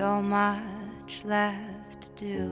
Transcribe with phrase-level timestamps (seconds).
[0.00, 2.42] So much left to do.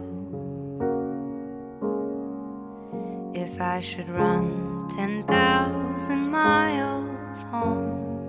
[3.33, 8.21] If I should run 10,000 miles home,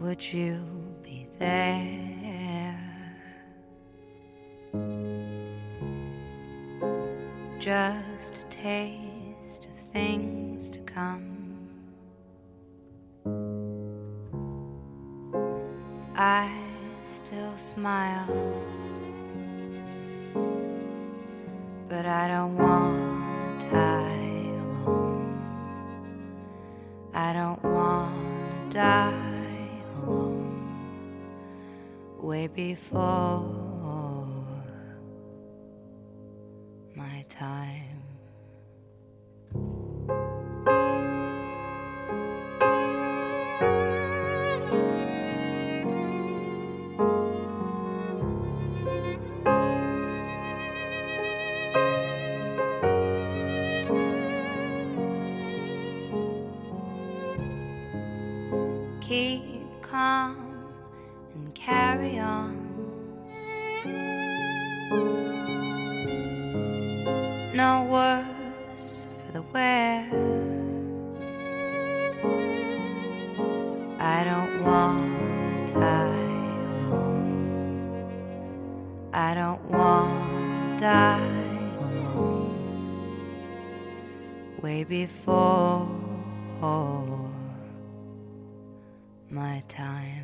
[0.00, 0.66] would you
[1.00, 2.76] be there?
[7.60, 11.31] just a taste of things to come.
[17.82, 18.28] Smile,
[21.88, 24.46] but I don't want to die
[24.86, 25.34] alone.
[27.12, 30.54] I don't want to die alone.
[32.20, 33.61] Way before.
[59.12, 60.64] Keep calm
[61.34, 62.56] and carry on.
[67.52, 70.08] no worse for the wear.
[74.00, 76.22] I don't want to die
[76.86, 78.08] alone.
[79.12, 81.20] I don't want to die
[81.80, 82.56] alone.
[84.62, 86.02] Way before
[89.42, 90.21] my time.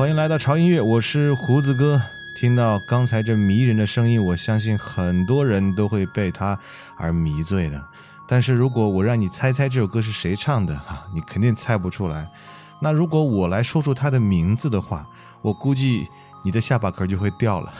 [0.00, 2.00] 欢迎来到潮音乐，我是胡子哥。
[2.34, 6.58] 听到刚才这迷人的声音，我相信很多人都会被它
[6.96, 7.78] 而迷醉的。
[8.26, 12.26] 但是如果我让你猜猜这首歌是谁唱的哈，你肯定猜不出来。
[12.80, 15.06] 那如果我来说出它的名字的话，
[15.42, 16.08] 我估计
[16.42, 17.70] 你的下巴壳就会掉了。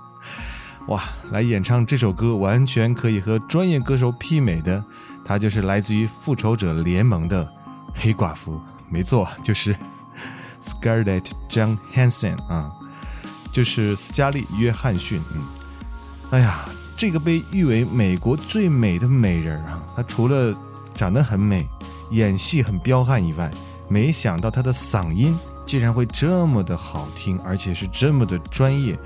[0.88, 4.84] 哇，来演唱这首歌完全可以和专业歌手媲美的，
[5.24, 7.50] 他就是来自于复仇者联盟的
[7.94, 8.60] 黑寡妇，
[8.90, 9.74] 没错，就是。
[10.80, 12.70] Scarlett Johansson 啊，
[13.52, 15.20] 就是斯嘉丽·约翰逊。
[15.34, 15.42] 嗯，
[16.30, 20.54] 哎呀，这个被誉为美国最美的美人啊，她除了
[20.94, 21.66] 长得很美、
[22.10, 23.50] 演戏很彪悍以外，
[23.88, 25.36] 没想到她的嗓音
[25.66, 28.96] 竟然会这么的好听，而且是这么的专业。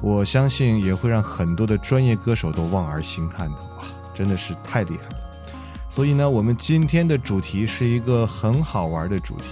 [0.00, 3.56] 我相信也会让很多的专业歌手都望而兴叹的。
[3.76, 3.84] 哇，
[4.14, 5.22] 真的是太厉害了！
[5.88, 9.44] 所以呢，我们今天的主题是一个很好玩的主题。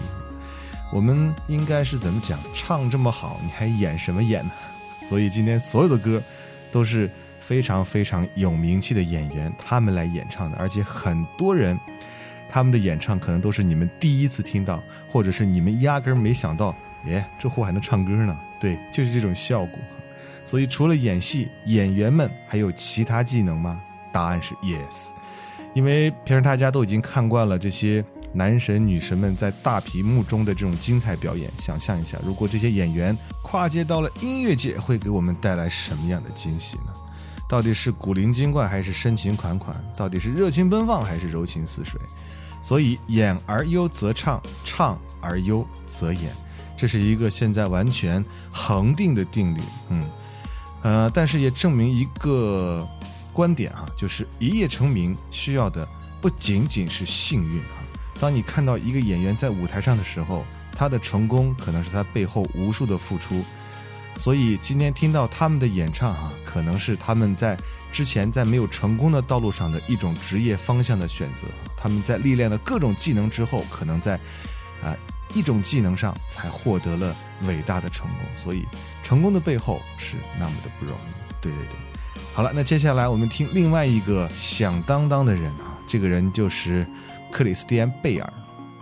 [0.92, 2.38] 我们应该是怎么讲？
[2.54, 4.50] 唱这么好，你还演什么演呢？
[5.08, 6.20] 所以今天所有的歌
[6.72, 7.08] 都是
[7.40, 11.78] 非常非常有名气的演员他们来演唱的，而且很多人
[12.48, 16.74] 他们的演唱可能都是你们第一次听到，或者是你们压根儿没想到，
[17.06, 18.36] 耶，这货还能唱歌呢。
[18.58, 19.78] 对，就是这种效果。
[20.44, 23.80] 所以除了演戏，演员们还有其他技能吗？
[24.10, 25.10] 答案是 yes，
[25.72, 28.04] 因为平时大家都已经看惯了这些。
[28.32, 36.92] 男神女神们在大屏幕中的这种精彩表演，想象一下，如果这些演员跨界到了音乐界，会给我们带来什么样的惊喜呢？
[37.48, 39.74] 到底是古灵精怪，还是深情款款？
[39.96, 42.00] 到底是热情奔放，还是柔情似水？
[42.62, 46.30] 所以，演而优则唱，唱而优则演，
[46.76, 49.60] 这是一个现在完全恒定的定律。
[49.88, 50.10] 嗯，
[50.82, 52.86] 呃，但是也证明一个
[53.32, 55.88] 观点啊，就是一夜成名需要的
[56.20, 57.82] 不仅仅是幸运啊。
[58.20, 60.44] 当你看到一个演员在舞台上的时候，
[60.76, 63.42] 他的成功可能是他背后无数的付出。
[64.16, 67.56] 所以今天听到他们的演唱，哈，可能是他们在
[67.90, 71.48] 之前在没有成功的道路上的一种职业方向的选择。
[71.78, 74.16] 他们在历练了各种技能之后，可能在
[74.82, 74.94] 啊
[75.32, 78.18] 一种技能上才获得了伟大的成功。
[78.36, 78.66] 所以
[79.02, 81.32] 成功的背后是那么的不容易。
[81.40, 86.86] 对对对，好了，那接下来我们听另外一个响当当的人啊，这个人就是。
[87.30, 88.32] 克里斯蒂安·贝尔，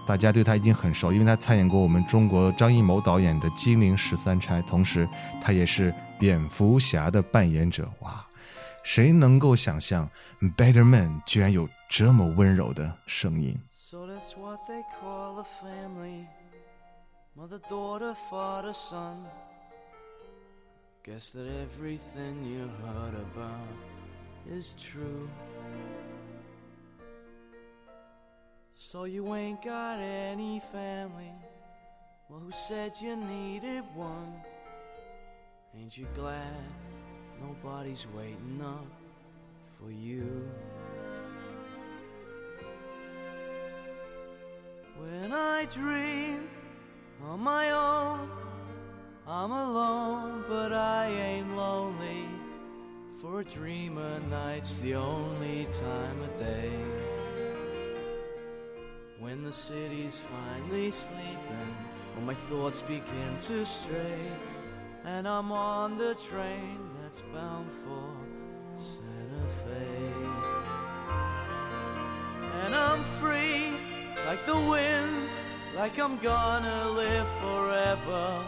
[0.06, 5.08] 大家对他已经很熟，因为他参演过我们中国张艺谋导演的《金陵十三钗》，同时
[5.40, 7.88] 他也是蝙蝠侠的扮演者。
[8.00, 8.26] 哇，
[8.82, 10.08] 谁能够想象
[10.56, 13.56] Better Man 居然有这么温柔的声音
[13.90, 14.18] ？So you
[29.34, 31.32] ain't got any family.
[32.28, 34.32] Well, who said you needed one?
[35.76, 36.62] Ain't you glad
[37.40, 38.86] nobody's waiting up
[39.78, 40.48] for you?
[44.98, 46.48] When I dream
[47.24, 48.30] on my own,
[49.26, 52.28] I'm alone, but I ain't lonely.
[53.20, 56.97] For a dreamer, night's the only time of day.
[59.28, 61.76] When the city's finally sleeping,
[62.14, 64.22] when my thoughts begin to stray,
[65.04, 68.08] and I'm on the train that's bound for
[68.78, 70.12] Santa Fe.
[72.64, 73.76] And I'm free,
[74.26, 75.28] like the wind,
[75.76, 78.42] like I'm gonna live forever.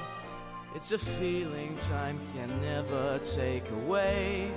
[0.74, 4.50] It's a feeling time can never take away.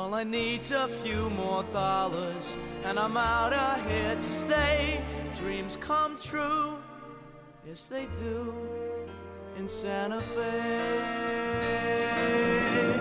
[0.00, 5.04] All I need's a few more dollars, and I'm out of here to stay.
[5.38, 6.78] Dreams come true,
[7.66, 8.54] yes they do,
[9.58, 10.80] in Santa Fe.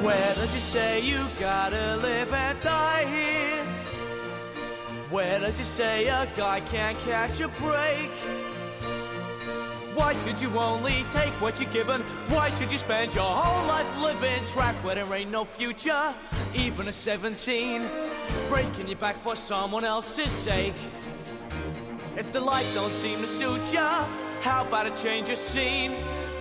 [0.04, 3.66] Where does it say you gotta live and die here?
[5.10, 8.12] Where does it say a guy can't catch a break?
[9.96, 12.02] Why should you only take what you're given?
[12.28, 16.14] Why should you spend your whole life living trapped where there ain't no future?
[16.56, 17.88] Even a 17,
[18.48, 20.74] breaking your back for someone else's sake.
[22.18, 24.08] If the life don't seem to suit ya,
[24.42, 25.96] how about a change of scene?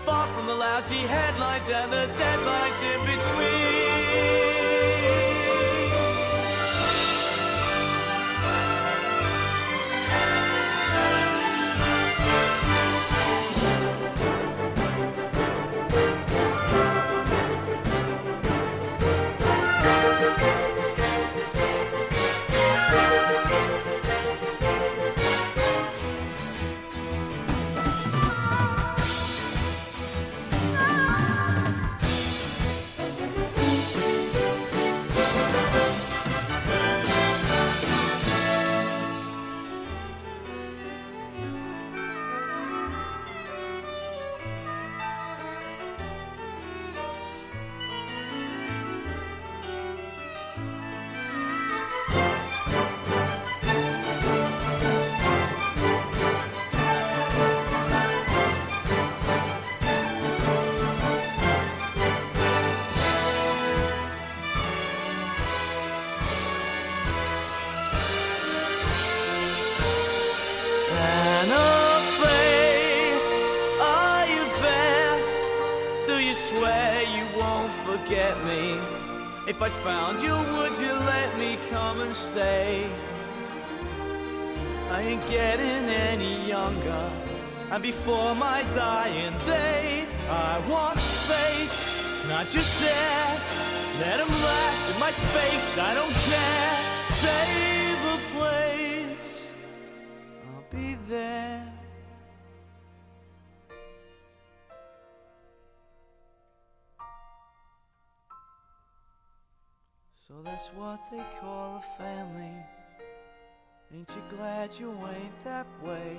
[0.07, 3.58] Far from the lousy headlines and the deadlines in between.
[77.89, 78.77] Forget me?
[79.47, 82.87] If I found you, would you let me come and stay?
[84.91, 87.05] I ain't getting any younger,
[87.73, 91.79] and before my dying day, I want space,
[92.29, 93.27] not just air.
[94.03, 96.77] Let 'em laugh in my face, I don't care.
[97.25, 99.29] Save the place,
[100.49, 101.48] I'll be there.
[110.29, 112.53] So that's what they call a family.
[113.91, 116.19] Ain't you glad you ain't that way?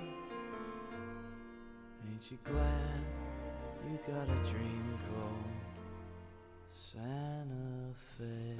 [2.08, 3.04] Ain't you glad
[3.88, 5.46] you got a dream called
[6.74, 8.58] Santa Fe?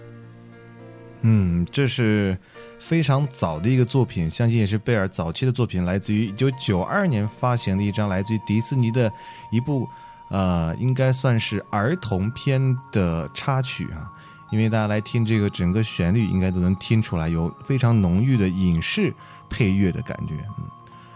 [1.22, 2.38] 嗯，这是
[2.80, 9.12] 非常早的一个作品，相信也是贝尔早期的作品，来自于一九九二年发行的一张来自于迪士尼的
[9.52, 9.90] 一部，
[10.30, 14.14] 呃，应该算是儿童片的插曲啊。
[14.52, 19.14] 因为大家来听这个整个旋律，应该都能听出来有非常浓郁的影视
[19.50, 20.34] 配乐的感觉。
[20.58, 20.66] 嗯，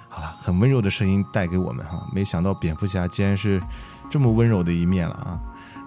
[0.07, 3.61] 好了，很温柔的声音带给我们哈，没想到蝙蝠侠竟然是
[4.11, 5.39] 这么温柔的一面了啊。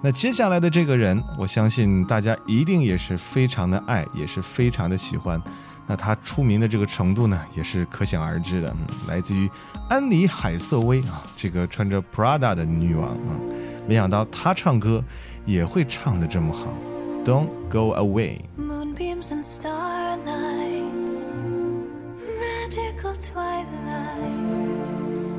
[0.02, 5.40] 那接下来的这个人，我相信大家一定也是非常的爱，也是非常的喜欢。
[5.86, 8.68] 那他出名的这个程度呢，也是可想而知的。
[8.70, 9.48] 嗯，来自于
[9.88, 13.38] 安妮海瑟薇啊，这个穿着 Prada 的女王啊，
[13.86, 15.02] 没想到她唱歌
[15.44, 16.66] 也会唱的这么好。
[17.26, 20.92] Don't go away。Moonbeams and starlight,
[22.38, 24.30] magical twilight,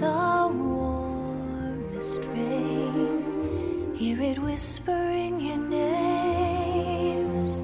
[0.01, 3.95] the warmest rain.
[3.95, 7.63] Hear it whispering your names,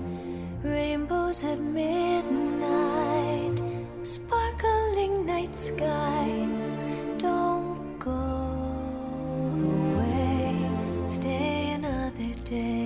[0.63, 3.61] rainbows at midnight,
[4.03, 6.73] sparkling night skies.
[7.17, 8.23] Don't go
[9.67, 10.55] away,
[11.09, 12.82] stay another day.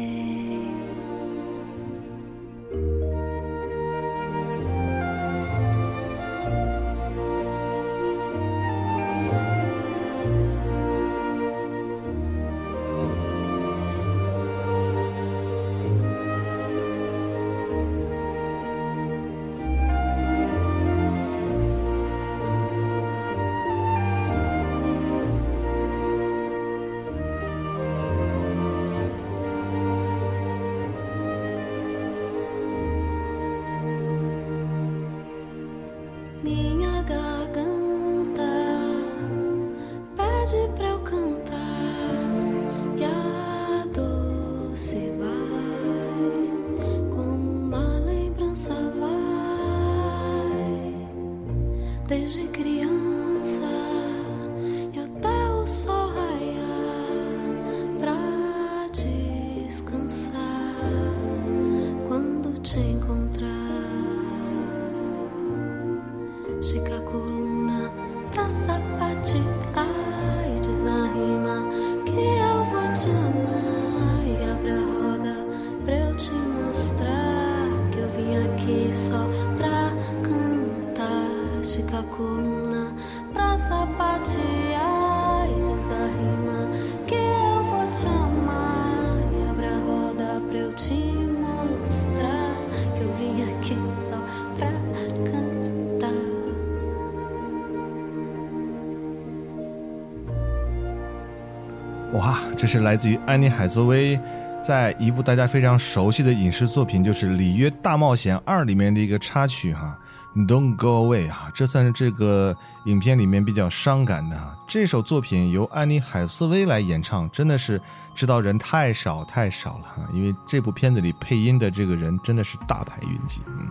[102.13, 104.19] 哇，这是来自于安妮海瑟薇，
[104.63, 109.95] 在一部大家非常熟悉的影视作品，就是《里约大冒险二》里面的一个插曲哈。
[110.35, 112.55] Don't go away 啊，这算是这个
[112.85, 114.55] 影片里面比较伤感的啊。
[114.67, 117.81] 这首作品由安妮海瑟薇来演唱，真的是
[118.13, 120.09] 知道人太少太少了啊。
[120.13, 123.67] 因为这部片子里配音的这个人真的是大牌云集，嗯，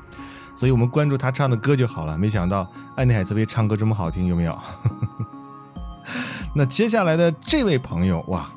[0.56, 2.18] 所以我们关注他唱的歌就好了。
[2.18, 4.58] 没想到安妮海瑟薇唱歌这么好听，有没有？
[6.52, 8.50] 那接下来的这位朋友哇，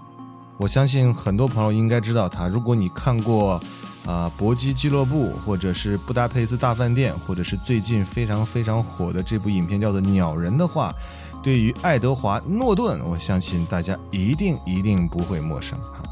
[0.60, 2.50] 我相信很多朋友应该知道他。
[2.50, 3.60] 如果你看过
[4.06, 10.94] 啊、搏击俱乐部》或者是《布达佩斯大饭店》，或者是最近非常非常火的这部影片叫做《鸟人》的话，
[11.42, 16.04] 对于爱德华·诺顿，我相信大家一定一定不会陌生哈。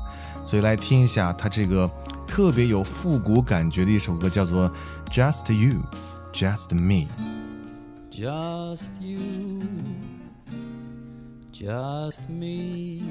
[0.46, 1.90] 所以来听一下他这个
[2.26, 4.70] 特别有复古感觉的一首歌，叫做
[5.12, 5.82] 《Just You,
[6.32, 7.06] Just Me》。
[8.12, 9.62] Just you,
[11.52, 13.04] just me.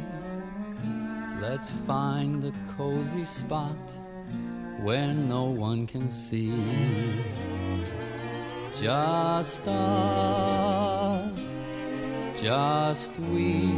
[1.40, 3.76] Let's find a cozy spot
[4.81, 6.55] where no one can see.
[8.73, 11.38] Just us,
[12.40, 13.71] just we.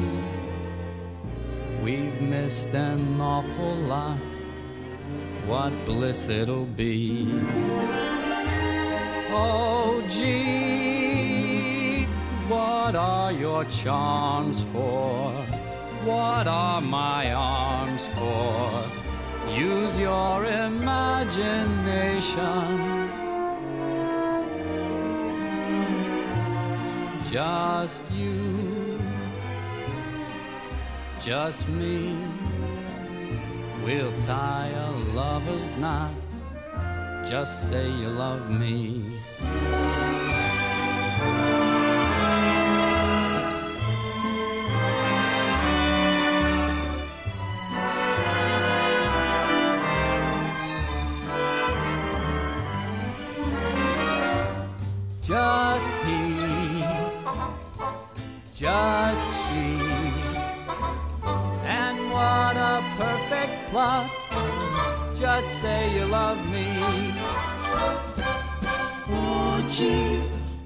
[1.83, 4.19] We've missed an awful lot.
[5.47, 7.27] What bliss it'll be.
[9.31, 12.05] Oh, gee,
[12.49, 15.35] what are your charms for?
[16.05, 18.85] What are my arms for?
[19.53, 23.09] Use your imagination.
[27.31, 29.01] Just you,
[31.21, 32.17] just me.
[33.85, 36.13] We'll tie a lover's knot.
[37.27, 39.03] Just say you love me.
[58.59, 59.79] Just she,
[61.65, 64.11] and what a perfect plot.
[65.17, 66.67] Just say you love me.
[69.11, 70.21] Oh gee,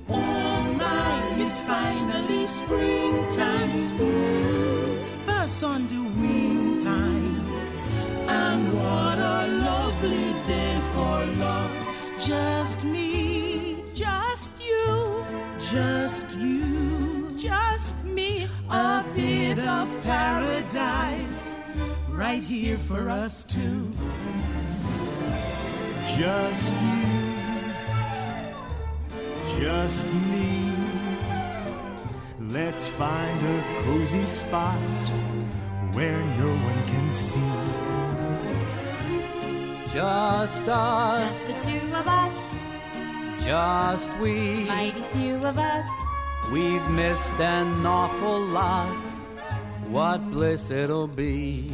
[0.08, 3.70] oh my, it's finally springtime.
[3.98, 7.40] Mm, Pass on the wing time.
[8.28, 11.70] And what a lovely day for love.
[12.18, 15.24] Just me, just you,
[15.60, 17.01] just you,
[17.42, 18.48] just me.
[18.70, 21.56] A bit of paradise
[22.10, 23.90] right here for us two.
[26.16, 27.34] Just you,
[29.58, 30.72] just me.
[32.48, 34.78] Let's find a cozy spot
[35.94, 37.40] where no one can see.
[39.92, 44.64] Just us, Just the two of us, just we.
[44.64, 46.01] mighty few of us.
[46.52, 48.94] We've missed an awful lot.
[49.88, 51.64] What bliss it'll be.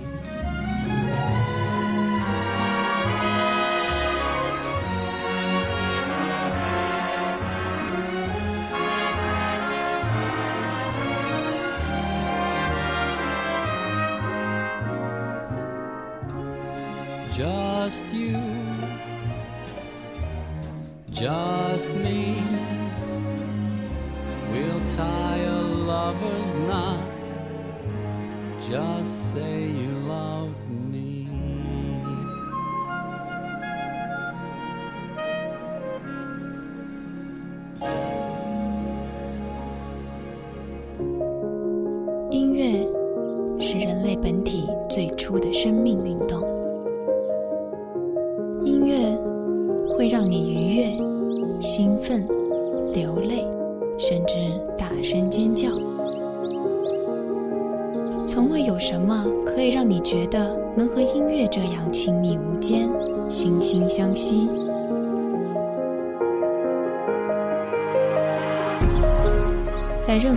[17.32, 18.41] Just you,
[21.10, 22.68] just me.
[24.99, 26.99] Tie a lover's knot.
[28.69, 30.48] Just say you love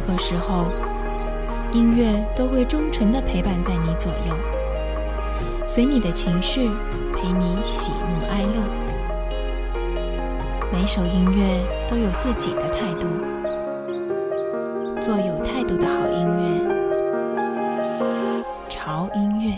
[0.02, 0.66] 任何时候，
[1.72, 4.34] 音乐都会忠诚的陪伴在你左右，
[5.64, 6.72] 随你的情绪，
[7.16, 8.64] 陪你喜怒哀乐。
[10.72, 13.06] 每首音乐都有自己的态度，
[15.00, 16.44] 做有态度的好音乐，
[18.68, 19.54] 潮音乐。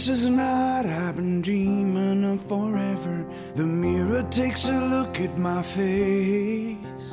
[0.00, 3.26] This is a night I've been dreaming of forever.
[3.54, 7.06] The mirror takes a look at my face.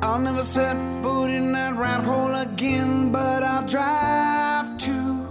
[0.00, 5.28] I'll never set foot in that rat hole again, but I'll drive to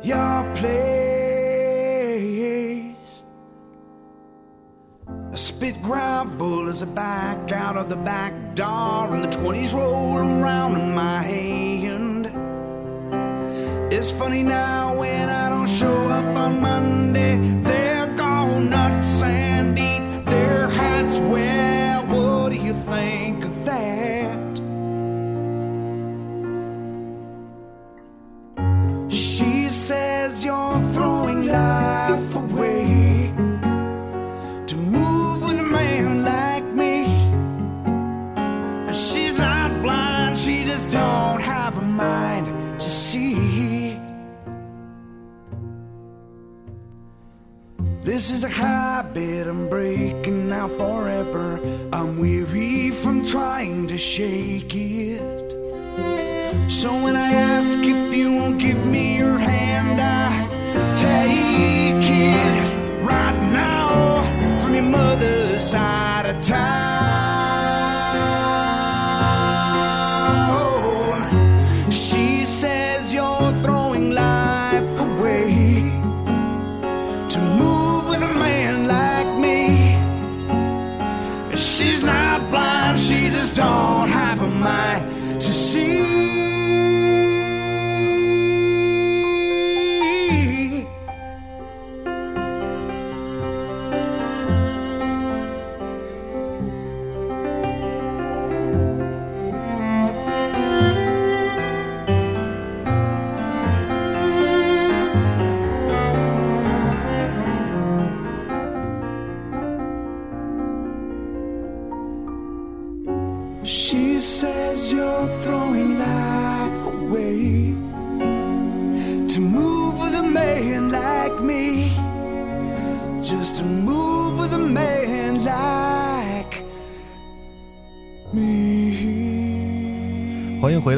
[0.00, 0.94] your place.
[5.32, 10.18] I spit gravel as I back out of the back door, and the 20s roll
[10.18, 11.65] around in my hand.
[13.98, 16.75] It's funny now when I don't show up on Monday.
[48.46, 51.60] A habit I'm breaking now forever.
[51.92, 55.50] I'm weary from trying to shake it.
[56.70, 59.05] So when I ask if you won't give me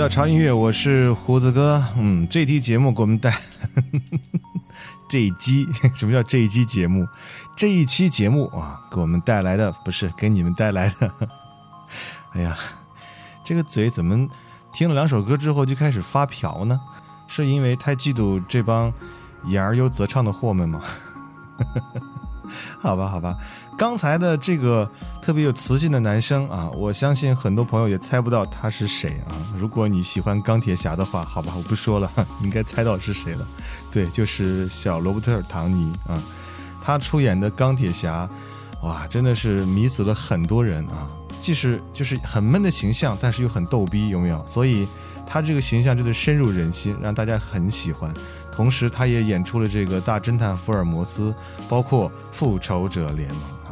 [0.09, 1.85] 超音乐，我是胡子哥。
[1.97, 3.39] 嗯，这期节目给我们带
[5.09, 7.07] 这一期 什么叫这一期节目？
[7.55, 11.13] 这一期节目啊，给我们带来的不是给你们带来的。
[12.33, 12.57] 哎呀，
[13.45, 14.27] 这个嘴怎么
[14.73, 16.81] 听了两首歌之后就开始发瓢呢？
[17.29, 18.91] 是因为太嫉妒这帮
[19.45, 20.83] 言而优则唱的货们吗？
[22.83, 23.37] 好吧，好吧，
[23.77, 24.89] 刚才的这个
[25.21, 29.35] 特别有磁性的男生啊，我相信很多朋友也猜不到他是谁啊。
[29.59, 32.11] 如果你喜欢钢铁侠的话，好吧，我不说了，
[32.41, 33.47] 应该猜到是谁了。
[33.91, 36.23] 对，就是小罗伯特·唐尼啊，
[36.81, 38.29] 他出演的钢铁侠，
[38.83, 41.07] 哇，真的是迷死了很多人啊。
[41.41, 44.45] 即使就是很闷的形象，但是又很逗逼，有没有？
[44.47, 44.87] 所以
[45.27, 48.13] 他这个形象真的深入人心，让大家很喜欢。
[48.59, 51.33] 同时，他也演出了这个大侦探福尔摩斯，
[51.69, 53.71] 包括复仇者联盟啊。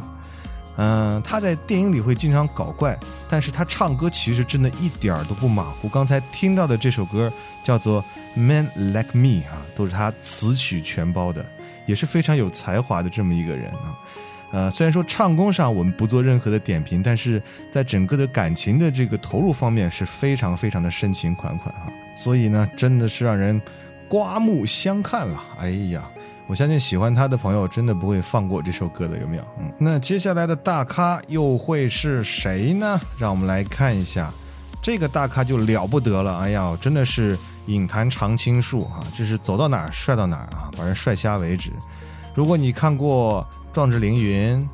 [0.77, 2.97] 嗯，他在电影里会经常搞怪，
[3.29, 5.89] 但是他唱歌其实真的一点儿都不马虎。
[5.89, 7.29] 刚才听到的这首歌
[7.65, 8.01] 叫做
[8.39, 11.45] 《Man Like Me》啊，都是他词曲全包的，
[11.85, 13.91] 也是非常有才华的这么一个人啊。
[14.51, 23.61] 呃，虽然说唱功上我们不做任何的点评，但是在整个的感情的这个投入方面是非常非常的深情款款啊，所以呢，真的是让人
[24.09, 25.43] 刮目相看了。
[25.59, 26.09] 哎呀，
[26.47, 29.43] 我相信喜欢他的朋友真的不会放过这首歌的，有没有？
[29.59, 32.99] 嗯，那接下来的大咖又会是谁呢？
[33.19, 34.31] 让我们来看一下，
[34.81, 36.37] 这个大咖就了不得了。
[36.39, 41.71] 哎呀，真的是影坛常青树啊，就是走到哪儿帅到哪儿啊，把人帅瞎为止。
[42.33, 44.57] 如果你看过《壮志凌云》《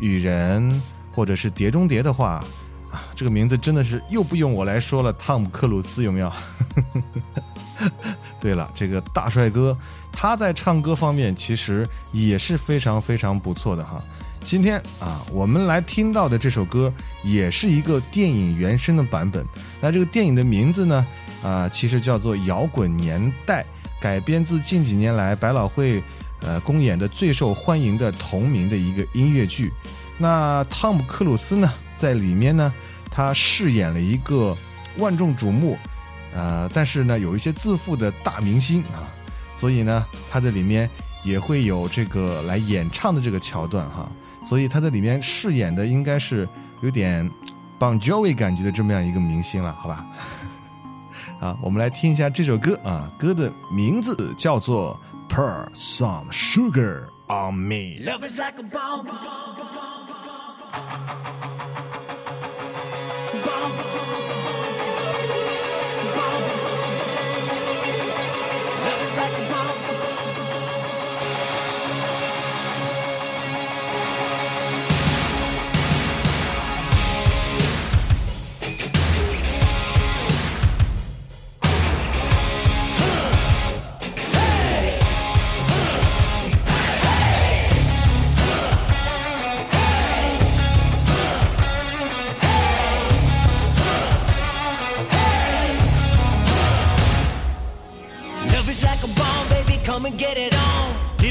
[0.00, 0.72] 雨人》
[1.14, 2.42] 或者是《碟中谍》的话，
[2.90, 5.12] 啊，这个名字真的是又不用我来说了。
[5.12, 6.32] 汤姆·克鲁斯有没有？
[8.40, 9.76] 对了，这个大帅哥，
[10.12, 14.02] 他在唱歌方面其实也是非常非常不错的哈。
[14.42, 19.44] 今天啊，我们来听到的这首歌也是一个电影原声的版本。
[19.80, 21.06] 那这个电影的名字呢，
[21.42, 23.62] 啊，其实叫做《摇滚年代》，
[24.00, 26.02] 改编自近几年来百老汇。
[26.42, 29.70] 呃，公演的最受欢迎的同名的一个音乐剧，
[30.16, 32.72] 那汤姆·克鲁斯呢，在里面呢，
[33.10, 34.56] 他饰演了一个
[34.96, 35.76] 万众瞩目，
[36.34, 39.06] 呃，但是呢，有一些自负的大明星啊，
[39.56, 40.88] 所以呢，他在里面
[41.24, 44.08] 也会有这个来演唱的这个桥段哈，
[44.44, 46.48] 所以他在里面饰演的应该是
[46.82, 47.30] 有点
[47.78, 50.04] Bon Jovi 感觉的这么样一个明星了，好吧？
[51.40, 54.98] 啊，我们来听一下这首歌啊，歌的名字叫做。
[55.32, 58.00] Pour some sugar on me.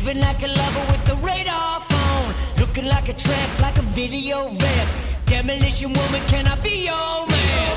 [0.09, 2.33] Moving like a lover with the radar phone.
[2.59, 4.87] Looking like a tramp, like a video rap.
[5.25, 7.69] Demolition woman, can I be your man?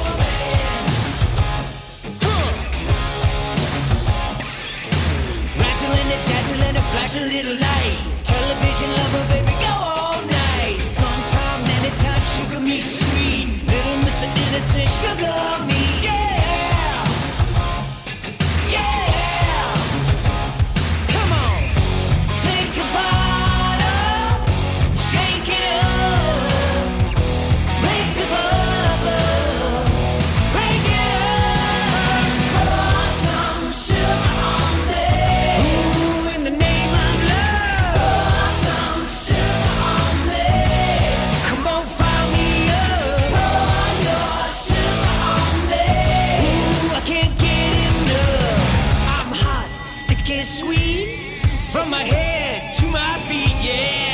[5.61, 7.99] Razzling and dazzling and a flashing little light.
[8.25, 10.79] Television lover, baby, go all night.
[10.91, 13.47] Sometime, anytime, sugar me sweet.
[13.69, 14.29] Little Mr.
[14.45, 16.22] Innocent, sugar me, yeah.
[53.63, 54.12] Yeah.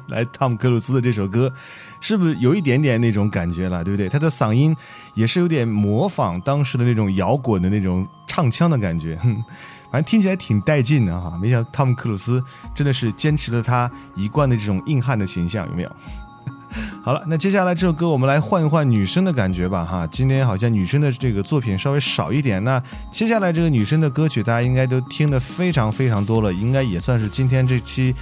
[0.08, 1.52] 来汤姆克鲁斯的这首歌，
[2.00, 3.82] 是不是有一点点那种感觉了？
[3.84, 4.08] 对不对？
[4.08, 4.74] 他的嗓音
[5.14, 9.42] 也是有点模仿当时的那种摇滚的那种唱腔的感觉，哼，
[9.90, 11.38] 反正听起来挺带劲的哈。
[11.40, 12.42] 没想到汤姆克鲁斯
[12.74, 15.90] 真的是坚持了他一贯的这种硬汉的形象，有没有？
[17.04, 22.64] 好了，那接下来这首歌我们来换一换女生的感觉吧，哈，今天好像女生的这个作品稍微少一点。
[22.64, 28.12] 那接下来这个女生的歌曲，大家应该都听得非常非常多了，应该也算是今天这期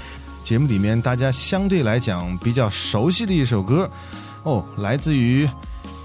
[0.45, 3.89] 节目里面大家相对来讲比较熟悉的一首歌
[4.43, 5.49] 哦，来自于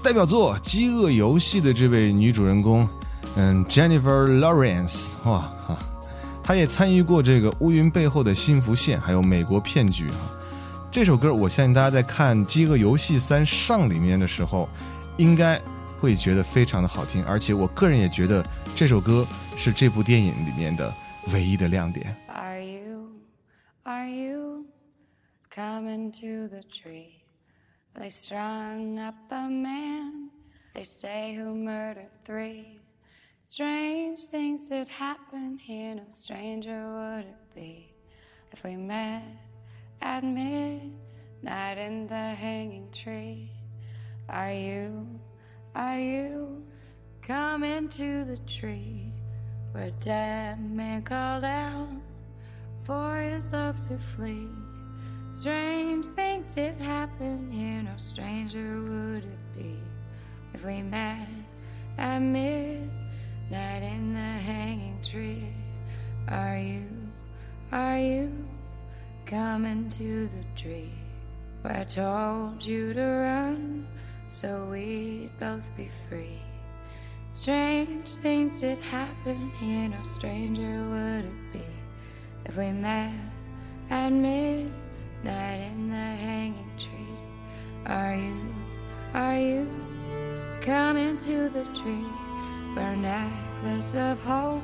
[0.02, 2.88] 代表作《饥饿游戏》的这位女主人公，
[3.36, 5.78] 嗯，Jennifer Lawrence，哇哈，
[6.42, 10.16] 她也参与过这个《乌云背后的幸福线》，还有《美国骗局》啊。
[10.90, 14.68] 这首歌，我相信大家在看《饥饿游戏三上》里面的时候，
[15.16, 15.60] 应该
[16.00, 18.44] 会觉得非常的好听，而且我个人也觉得
[18.76, 20.92] 这首歌是这部电影里面的
[21.32, 22.16] 唯一的亮点。
[23.88, 24.66] Are you,
[25.48, 27.22] coming to the tree?
[27.94, 30.28] They strung up a man,
[30.74, 32.80] they say who murdered three.
[33.42, 37.90] Strange things did happen here, no stranger would it be
[38.52, 39.22] if we met
[40.02, 43.50] at midnight in the hanging tree.
[44.28, 45.08] Are you,
[45.74, 46.62] are you
[47.22, 49.14] coming to the tree
[49.72, 51.97] where dead man called out
[52.88, 54.48] for his love to flee?
[55.30, 59.76] Strange things did happen here, no stranger would it be
[60.54, 61.28] if we met
[61.98, 65.52] at midnight in the hanging tree.
[66.28, 66.86] Are you,
[67.72, 68.32] are you
[69.26, 70.94] coming to the tree
[71.60, 73.86] where I told you to run
[74.30, 76.40] so we'd both be free?
[77.32, 81.77] Strange things did happen here, no stranger would it be
[82.48, 83.12] if we met
[83.90, 87.14] at midnight in the hanging tree.
[87.84, 88.54] Are you,
[89.12, 89.68] are you
[90.62, 92.06] coming to the tree
[92.76, 94.62] a necklace of hope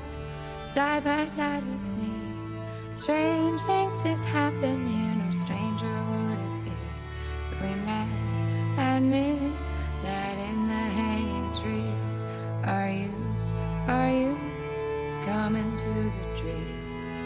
[0.65, 2.13] side by side with me?
[2.97, 6.73] Strange things did happen here, no stranger would it be
[7.53, 8.09] if we met
[8.79, 11.93] at midnight in the hanging tree.
[12.65, 13.13] Are you,
[13.89, 14.39] are you
[15.27, 16.34] coming to the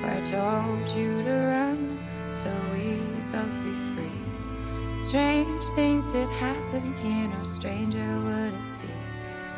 [0.09, 1.99] I told you to run
[2.33, 5.03] so we'd both be free?
[5.03, 8.89] Strange things did happen here, no stranger would it be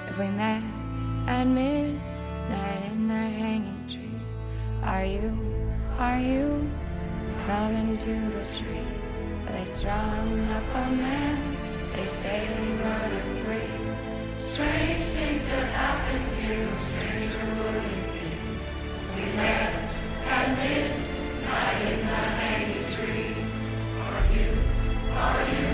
[0.08, 0.62] if we met
[1.28, 4.20] at midnight in the hanging tree.
[4.82, 5.38] Are you,
[5.98, 6.68] are you
[7.46, 8.90] coming to the tree
[9.44, 11.56] where they strung up a man?
[11.94, 14.44] They say we murdered three.
[14.44, 18.14] Strange things that happened here, no stranger would it
[19.14, 19.69] be
[20.50, 20.66] are
[24.34, 24.58] you?
[25.14, 25.69] Are you?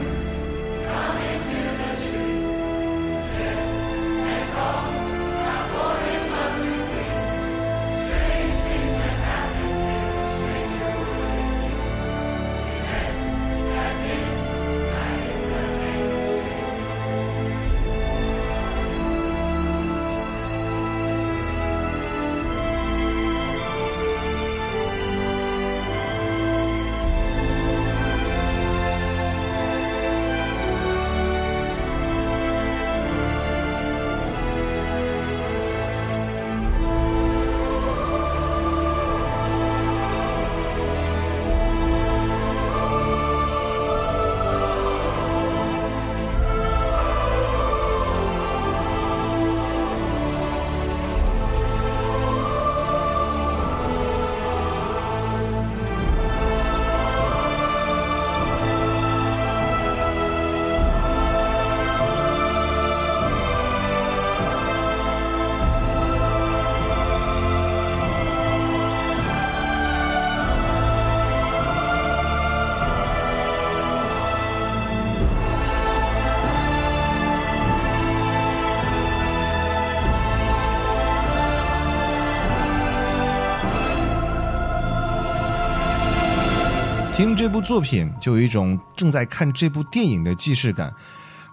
[87.16, 90.92] 听这部作品就有一种正在看这部电影的既视感，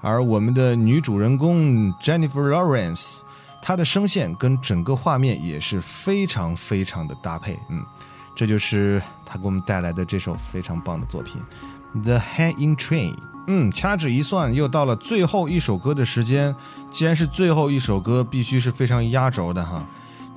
[0.01, 3.19] 而我们的女主人公 Jennifer Lawrence，
[3.61, 7.81] 她的声线跟整个画面也是非常非常的搭配，嗯，
[8.35, 11.41] 这就是她给我们带来的这首非常棒的作品
[12.03, 13.13] 《The Hanging Train》。
[13.47, 16.53] 嗯，掐指一算，又到了最后一首歌的时间。
[16.91, 19.87] 既然是最后一首歌，必须是非常压轴的哈。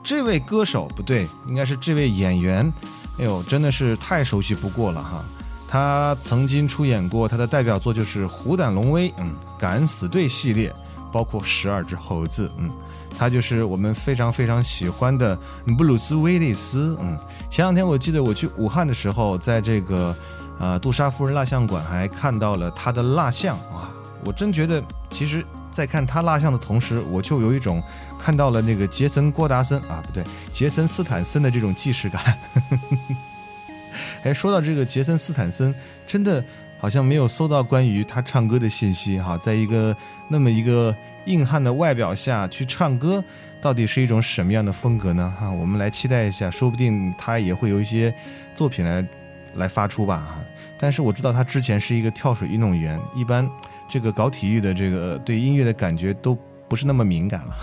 [0.04, 2.72] 这位歌手不对，应该是这位演员。
[3.18, 5.24] 哎呦，真的是太熟悉不过了哈！
[5.68, 9.26] 他曾经出演过他的代表作就是《虎胆龙威》，嗯，
[9.58, 10.72] 《敢死队》系列，
[11.10, 12.70] 包括《十二只猴子》，嗯，
[13.18, 15.36] 他就是我们非常非常喜欢的
[15.76, 17.18] 布鲁斯·威利斯，嗯。
[17.50, 20.14] 前两天我记得我去武汉的时候，在这个
[20.60, 23.88] 呃杜莎夫人蜡像馆还看到了他的蜡像，哇！
[24.24, 27.82] 我真觉得，其实，在看他蜡像的同时，我就有一种。
[28.26, 32.20] 看到了那个杰森·郭达森啊，不对，杰森·斯坦森的这种既视感。
[34.24, 35.72] 哎，说到这个杰森·斯坦森，
[36.04, 36.44] 真的
[36.76, 39.38] 好像没有搜到关于他唱歌的信息哈。
[39.38, 40.92] 在一个那么一个
[41.26, 43.22] 硬汉的外表下去唱歌，
[43.60, 45.32] 到底是一种什么样的风格呢？
[45.38, 48.12] 哈，我们来期待一下，说不定他也会有一些
[48.56, 49.06] 作品来
[49.54, 50.16] 来发出吧。
[50.16, 50.44] 哈，
[50.76, 53.48] 但是我知道他之前是一个跳水运动员，一般
[53.88, 56.36] 这个搞体育的这个对音乐的感觉都
[56.68, 57.56] 不是那么敏感了。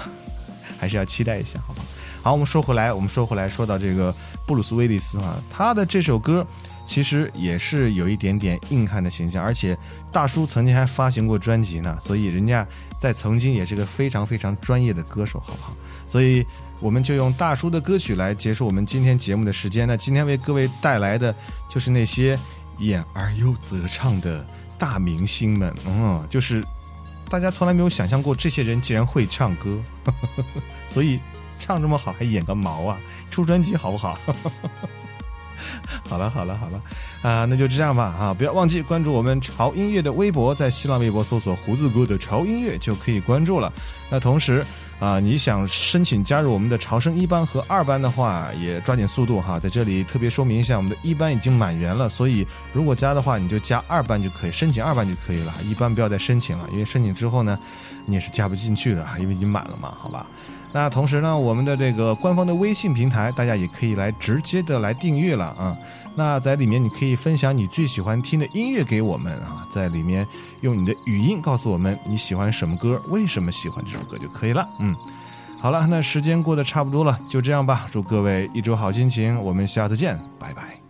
[0.80, 1.82] 还是要期待一下，好吧？
[2.22, 4.14] 好，好我们说回来，我们说回来，说到这个
[4.48, 6.46] 布鲁斯·威利斯啊，他的这首歌
[6.86, 9.78] 其实也是有一点点硬汉的形象，而且
[10.12, 12.66] 大叔曾经还发行过专辑呢，所以人家
[13.00, 15.74] 在曾经也是个非常非常专业的歌手，好不好？
[16.08, 16.46] 所以
[16.80, 19.88] 我们就用大叔的歌曲来结束我们今天节目的时间。
[19.88, 21.34] 那今天为各位带来的
[21.70, 22.38] 就是那些
[22.80, 24.46] 演而优则唱的
[24.78, 26.64] 大明星们，嗯，就是。
[27.34, 29.82] 大家从来没有想象过，这些人竟然会唱歌，
[30.88, 31.20] 所以
[31.58, 33.00] 唱这么好还演个毛啊！
[33.32, 34.20] 出专辑好不好？
[36.08, 36.82] 好了好了好了，
[37.24, 38.36] 啊，那就这样吧啊！
[38.36, 43.74] 不要忘记关注我们潮音乐的微博，在新浪微博搜索“胡子哥的潮音乐”就可以关注了。
[44.12, 44.64] 那同时
[45.00, 49.60] 啊，你想申请加入我们的潮生一班和二班的话，也抓紧速度哈！
[49.60, 57.60] 在这里特别说明一下，我们的一班已经满员了，所以如果加的话，你就加二班就可以，申请二班就可以了，一班不要再申请了，因为申请之后呢，
[58.06, 60.26] 你也是加不进去的，因为已经满了嘛，好吧？
[60.74, 65.78] 那同时呢，我们的这个官方的微信平台，大家也可以来直接的来订阅了啊。
[66.16, 70.28] 那在里面你可以分享你最喜欢听的音乐给我们啊，在里面
[70.62, 74.68] 用你的语音告诉我们你喜欢什么歌，为什么喜欢这首歌就可以了。
[74.80, 74.96] 嗯，
[75.60, 77.88] 好了，那时间过得差不多了，就这样吧。
[77.92, 80.83] 祝各位一周好心情，我们下次见，拜拜。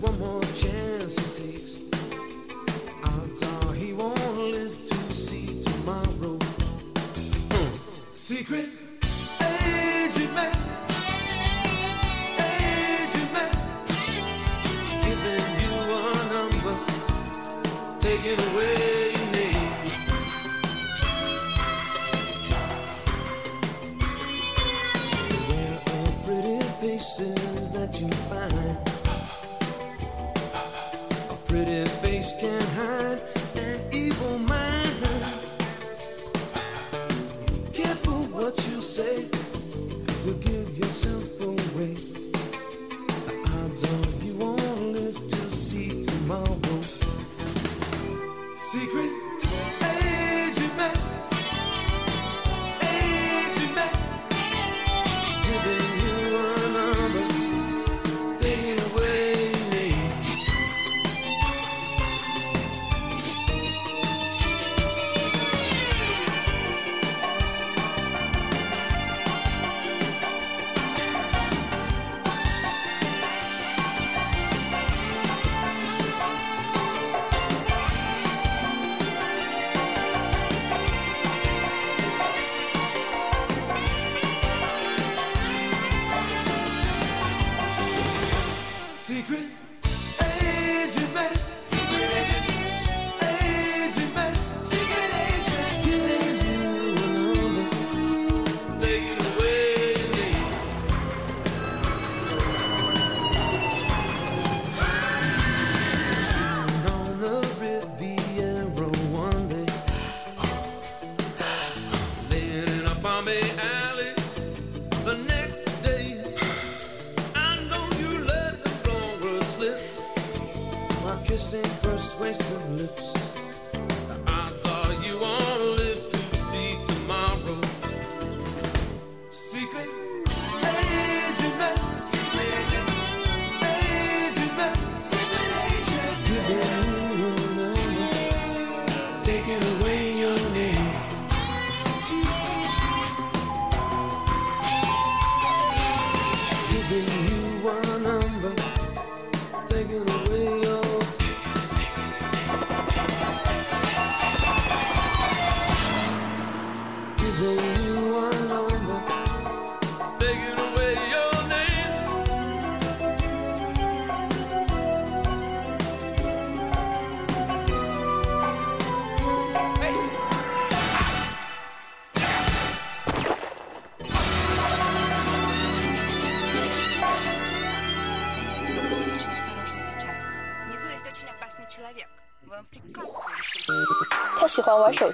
[0.00, 1.80] one more chance he takes.
[3.04, 6.38] Odds are he won't live to see tomorrow.
[7.50, 7.76] Hmm.
[8.14, 8.79] Secret.